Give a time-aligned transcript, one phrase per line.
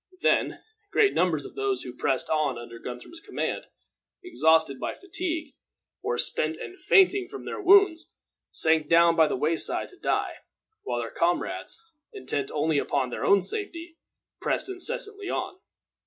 [0.23, 3.67] Then, great numbers of those who pressed on under Guthrum's command,
[4.23, 5.53] exhausted by fatigue,
[6.01, 8.09] or spent and fainting from their wounds,
[8.49, 10.37] sank down by the way side to die,
[10.81, 11.77] while their comrades,
[12.13, 13.99] intent only upon their own safety,
[14.41, 15.59] pressed incessantly on.